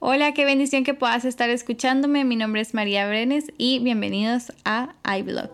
Hola, 0.00 0.32
qué 0.32 0.44
bendición 0.44 0.84
que 0.84 0.94
puedas 0.94 1.24
estar 1.24 1.50
escuchándome. 1.50 2.24
Mi 2.24 2.36
nombre 2.36 2.60
es 2.60 2.72
María 2.72 3.08
Brenes 3.08 3.46
y 3.58 3.80
bienvenidos 3.80 4.52
a 4.64 4.94
iBlog. 5.18 5.50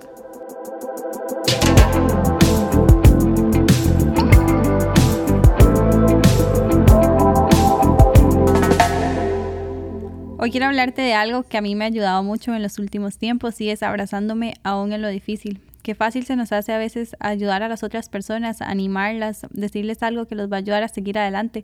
Hoy 10.39 10.51
quiero 10.51 10.67
hablarte 10.67 11.01
de 11.01 11.15
algo 11.15 11.45
que 11.45 11.57
a 11.57 11.63
mí 11.63 11.75
me 11.75 11.85
ha 11.85 11.89
ayudado 11.89 12.23
mucho 12.23 12.55
en 12.55 12.63
los 12.63 12.79
últimos 12.79 13.17
tiempos 13.17 13.59
y 13.63 13.71
es 13.71 13.83
abrazándome 13.83 14.53
aún 14.63 14.93
en 14.93 15.01
lo 15.01 15.09
difícil. 15.09 15.63
Qué 15.85 15.95
fácil 15.95 16.25
se 16.25 16.35
nos 16.35 16.51
hace 16.51 16.73
a 16.73 16.79
veces 16.79 17.15
ayudar 17.21 17.63
a 17.63 17.69
las 17.69 17.83
otras 17.83 18.09
personas, 18.09 18.63
animarlas, 18.63 19.43
decirles 19.51 20.03
algo 20.03 20.25
que 20.25 20.35
los 20.35 20.51
va 20.51 20.57
a 20.57 20.61
ayudar 20.61 20.83
a 20.83 20.89
seguir 20.89 21.19
adelante, 21.19 21.63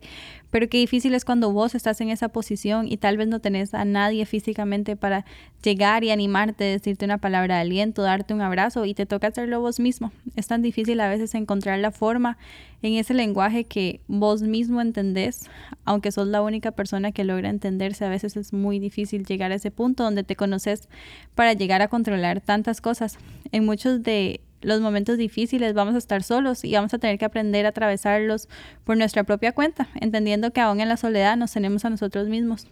pero 0.51 0.69
qué 0.69 0.77
difícil 0.77 1.15
es 1.15 1.25
cuando 1.25 1.51
vos 1.51 1.73
estás 1.73 1.99
en 2.01 2.09
esa 2.09 2.29
posición 2.29 2.87
y 2.87 2.97
tal 2.97 3.17
vez 3.17 3.27
no 3.27 3.39
tenés 3.39 3.73
a 3.73 3.83
nadie 3.83 4.27
físicamente 4.27 4.95
para 4.95 5.25
llegar 5.63 6.03
y 6.03 6.11
animarte, 6.11 6.65
decirte 6.65 7.03
una 7.03 7.17
palabra 7.17 7.55
de 7.55 7.61
aliento, 7.61 8.03
darte 8.03 8.35
un 8.35 8.41
abrazo 8.41 8.85
y 8.85 8.93
te 8.93 9.07
toca 9.07 9.25
hacerlo 9.25 9.59
vos 9.59 9.79
mismo. 9.79 10.11
Es 10.35 10.45
tan 10.45 10.61
difícil 10.61 10.99
a 10.99 11.09
veces 11.09 11.33
encontrar 11.33 11.79
la 11.79 11.89
forma 11.89 12.37
en 12.81 12.93
ese 12.95 13.13
lenguaje 13.13 13.63
que 13.65 14.01
vos 14.07 14.41
mismo 14.41 14.81
entendés, 14.81 15.49
aunque 15.85 16.11
sos 16.11 16.27
la 16.27 16.41
única 16.41 16.71
persona 16.71 17.11
que 17.11 17.23
logra 17.23 17.49
entenderse, 17.49 18.05
a 18.05 18.09
veces 18.09 18.37
es 18.37 18.53
muy 18.53 18.79
difícil 18.79 19.25
llegar 19.25 19.51
a 19.51 19.55
ese 19.55 19.71
punto 19.71 20.03
donde 20.03 20.23
te 20.23 20.35
conoces 20.35 20.89
para 21.35 21.53
llegar 21.53 21.81
a 21.81 21.87
controlar 21.87 22.41
tantas 22.41 22.81
cosas. 22.81 23.17
En 23.51 23.65
muchos 23.65 24.03
de 24.03 24.41
los 24.61 24.81
momentos 24.81 25.17
difíciles 25.17 25.73
vamos 25.73 25.95
a 25.95 25.97
estar 25.97 26.23
solos 26.23 26.63
y 26.63 26.73
vamos 26.73 26.93
a 26.93 26.99
tener 26.99 27.17
que 27.17 27.25
aprender 27.25 27.65
a 27.65 27.69
atravesarlos 27.69 28.47
por 28.83 28.97
nuestra 28.97 29.23
propia 29.23 29.51
cuenta, 29.51 29.89
entendiendo 29.99 30.51
que 30.51 30.61
aún 30.61 30.81
en 30.81 30.89
la 30.89 30.97
soledad 30.97 31.37
nos 31.37 31.51
tenemos 31.51 31.85
a 31.85 31.89
nosotros 31.89 32.27
mismos. 32.27 32.67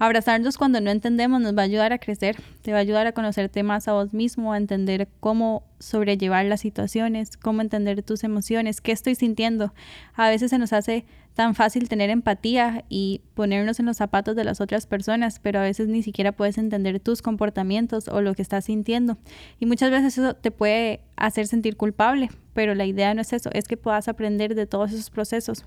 Abrazarnos 0.00 0.56
cuando 0.56 0.80
no 0.80 0.90
entendemos 0.90 1.42
nos 1.42 1.54
va 1.54 1.60
a 1.60 1.66
ayudar 1.66 1.92
a 1.92 1.98
crecer, 1.98 2.36
te 2.62 2.72
va 2.72 2.78
a 2.78 2.80
ayudar 2.80 3.06
a 3.06 3.12
conocerte 3.12 3.62
más 3.62 3.86
a 3.86 3.92
vos 3.92 4.14
mismo, 4.14 4.54
a 4.54 4.56
entender 4.56 5.08
cómo 5.20 5.62
sobrellevar 5.78 6.46
las 6.46 6.62
situaciones, 6.62 7.36
cómo 7.36 7.60
entender 7.60 8.02
tus 8.02 8.24
emociones, 8.24 8.80
qué 8.80 8.92
estoy 8.92 9.14
sintiendo. 9.14 9.74
A 10.14 10.30
veces 10.30 10.52
se 10.52 10.56
nos 10.56 10.72
hace 10.72 11.04
tan 11.34 11.54
fácil 11.54 11.90
tener 11.90 12.08
empatía 12.08 12.86
y 12.88 13.20
ponernos 13.34 13.78
en 13.78 13.84
los 13.84 13.98
zapatos 13.98 14.34
de 14.36 14.44
las 14.44 14.62
otras 14.62 14.86
personas, 14.86 15.38
pero 15.38 15.58
a 15.58 15.64
veces 15.64 15.86
ni 15.88 16.02
siquiera 16.02 16.32
puedes 16.32 16.56
entender 16.56 16.98
tus 16.98 17.20
comportamientos 17.20 18.08
o 18.08 18.22
lo 18.22 18.32
que 18.34 18.40
estás 18.40 18.64
sintiendo. 18.64 19.18
Y 19.58 19.66
muchas 19.66 19.90
veces 19.90 20.16
eso 20.16 20.32
te 20.32 20.50
puede 20.50 21.00
hacer 21.16 21.46
sentir 21.46 21.76
culpable, 21.76 22.30
pero 22.54 22.74
la 22.74 22.86
idea 22.86 23.12
no 23.12 23.20
es 23.20 23.34
eso, 23.34 23.50
es 23.52 23.68
que 23.68 23.76
puedas 23.76 24.08
aprender 24.08 24.54
de 24.54 24.66
todos 24.66 24.92
esos 24.92 25.10
procesos. 25.10 25.66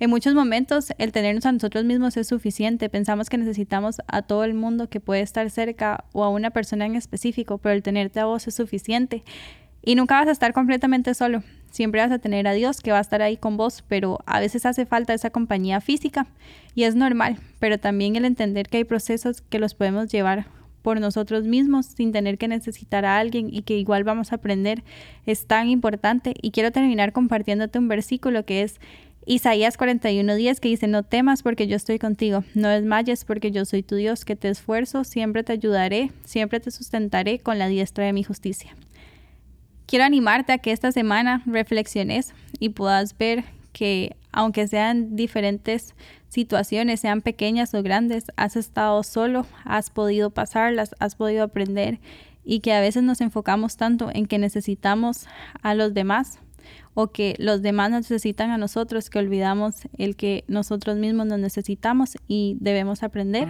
En 0.00 0.10
muchos 0.10 0.34
momentos 0.34 0.92
el 0.98 1.10
tenernos 1.10 1.44
a 1.46 1.52
nosotros 1.52 1.84
mismos 1.84 2.16
es 2.16 2.28
suficiente. 2.28 2.88
Pensamos 2.88 3.28
que 3.28 3.38
necesitamos 3.38 4.00
a 4.06 4.22
todo 4.22 4.44
el 4.44 4.54
mundo 4.54 4.88
que 4.88 5.00
puede 5.00 5.22
estar 5.22 5.50
cerca 5.50 6.04
o 6.12 6.22
a 6.22 6.28
una 6.28 6.50
persona 6.50 6.86
en 6.86 6.94
específico, 6.94 7.58
pero 7.58 7.74
el 7.74 7.82
tenerte 7.82 8.20
a 8.20 8.26
vos 8.26 8.46
es 8.46 8.54
suficiente. 8.54 9.24
Y 9.82 9.96
nunca 9.96 10.14
vas 10.14 10.28
a 10.28 10.32
estar 10.32 10.52
completamente 10.52 11.14
solo. 11.14 11.42
Siempre 11.70 12.00
vas 12.00 12.12
a 12.12 12.18
tener 12.18 12.46
a 12.46 12.52
Dios 12.52 12.80
que 12.80 12.92
va 12.92 12.98
a 12.98 13.00
estar 13.02 13.22
ahí 13.22 13.36
con 13.36 13.56
vos, 13.56 13.84
pero 13.88 14.18
a 14.26 14.40
veces 14.40 14.66
hace 14.66 14.86
falta 14.86 15.14
esa 15.14 15.30
compañía 15.30 15.80
física 15.80 16.26
y 16.74 16.84
es 16.84 16.94
normal, 16.94 17.38
pero 17.58 17.78
también 17.78 18.16
el 18.16 18.24
entender 18.24 18.68
que 18.68 18.78
hay 18.78 18.84
procesos 18.84 19.40
que 19.40 19.58
los 19.58 19.74
podemos 19.74 20.08
llevar 20.08 20.46
por 20.82 21.00
nosotros 21.00 21.44
mismos 21.44 21.86
sin 21.86 22.12
tener 22.12 22.38
que 22.38 22.48
necesitar 22.48 23.04
a 23.04 23.18
alguien 23.18 23.48
y 23.52 23.62
que 23.62 23.76
igual 23.76 24.04
vamos 24.04 24.32
a 24.32 24.36
aprender 24.36 24.84
es 25.26 25.46
tan 25.46 25.68
importante. 25.68 26.34
Y 26.40 26.50
quiero 26.50 26.72
terminar 26.72 27.12
compartiéndote 27.12 27.78
un 27.78 27.88
versículo 27.88 28.44
que 28.44 28.62
es 28.62 28.80
Isaías 29.30 29.76
41:10 29.76 30.58
que 30.58 30.70
dice, 30.70 30.86
no 30.86 31.02
temas 31.02 31.42
porque 31.42 31.66
yo 31.66 31.76
estoy 31.76 31.98
contigo, 31.98 32.44
no 32.54 32.70
desmayes 32.70 33.26
porque 33.26 33.50
yo 33.50 33.66
soy 33.66 33.82
tu 33.82 33.96
Dios, 33.96 34.24
que 34.24 34.36
te 34.36 34.48
esfuerzo, 34.48 35.04
siempre 35.04 35.44
te 35.44 35.52
ayudaré, 35.52 36.12
siempre 36.24 36.60
te 36.60 36.70
sustentaré 36.70 37.38
con 37.38 37.58
la 37.58 37.68
diestra 37.68 38.06
de 38.06 38.14
mi 38.14 38.24
justicia. 38.24 38.74
Quiero 39.84 40.06
animarte 40.06 40.52
a 40.52 40.58
que 40.58 40.72
esta 40.72 40.92
semana 40.92 41.42
reflexiones 41.44 42.32
y 42.58 42.70
puedas 42.70 43.18
ver 43.18 43.44
que 43.74 44.16
aunque 44.32 44.66
sean 44.66 45.14
diferentes 45.14 45.94
situaciones, 46.30 47.00
sean 47.00 47.20
pequeñas 47.20 47.74
o 47.74 47.82
grandes, 47.82 48.32
has 48.36 48.56
estado 48.56 49.02
solo, 49.02 49.44
has 49.66 49.90
podido 49.90 50.30
pasarlas, 50.30 50.94
has 51.00 51.16
podido 51.16 51.44
aprender 51.44 51.98
y 52.46 52.60
que 52.60 52.72
a 52.72 52.80
veces 52.80 53.02
nos 53.02 53.20
enfocamos 53.20 53.76
tanto 53.76 54.10
en 54.10 54.24
que 54.24 54.38
necesitamos 54.38 55.26
a 55.60 55.74
los 55.74 55.92
demás 55.92 56.38
o 57.00 57.12
que 57.12 57.36
los 57.38 57.62
demás 57.62 57.92
necesitan 57.92 58.50
a 58.50 58.58
nosotros, 58.58 59.08
que 59.08 59.20
olvidamos 59.20 59.76
el 59.98 60.16
que 60.16 60.42
nosotros 60.48 60.96
mismos 60.96 61.26
nos 61.26 61.38
necesitamos 61.38 62.16
y 62.26 62.56
debemos 62.58 63.04
aprender 63.04 63.46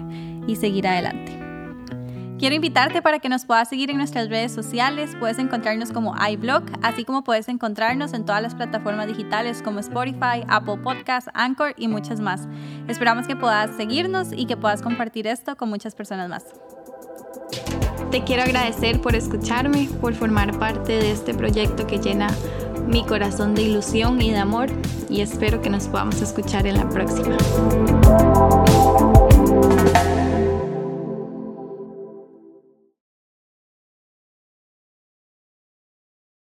y 0.47 0.57
seguir 0.57 0.87
adelante. 0.87 1.33
Quiero 2.39 2.55
invitarte 2.55 3.01
para 3.01 3.21
que 3.21 3.31
nos 3.31 3.47
puedas 3.47 3.71
seguir 3.71 3.89
en 3.89 3.97
nuestras 3.97 4.29
redes 4.29 4.53
sociales. 4.53 5.17
Puedes 5.19 5.39
encontrarnos 5.39 5.93
como 5.93 6.15
iBlog, 6.31 6.65
así 6.83 7.07
como 7.07 7.25
puedes 7.25 7.49
encontrarnos 7.49 8.13
en 8.13 8.27
todas 8.27 8.43
las 8.43 8.55
plataformas 8.55 9.07
digitales 9.07 9.63
como 9.63 9.81
Spotify, 9.81 10.45
Apple 10.47 10.77
Podcasts, 10.85 11.31
Anchor 11.33 11.73
y 11.79 11.89
muchas 11.89 12.21
más. 12.21 12.47
Esperamos 12.87 13.27
que 13.27 13.35
puedas 13.35 13.75
seguirnos 13.79 14.29
y 14.31 14.45
que 14.45 14.59
puedas 14.59 14.83
compartir 14.83 15.27
esto 15.27 15.57
con 15.57 15.71
muchas 15.71 15.95
personas 15.95 16.29
más. 16.29 16.45
Te 18.11 18.25
quiero 18.25 18.43
agradecer 18.43 19.01
por 19.01 19.15
escucharme, 19.15 19.89
por 20.01 20.15
formar 20.15 20.59
parte 20.59 20.93
de 20.93 21.13
este 21.13 21.35
proyecto 21.35 21.87
que 21.87 21.99
llena 21.99 22.29
mi 22.87 23.05
corazón 23.05 23.55
de 23.55 23.63
ilusión 23.63 24.21
y 24.23 24.31
de 24.31 24.39
amor 24.39 24.71
y 25.11 25.21
espero 25.21 25.61
que 25.61 25.69
nos 25.69 25.89
podamos 25.89 26.23
escuchar 26.23 26.67
en 26.67 26.79
la 26.79 26.89
próxima. 26.89 27.37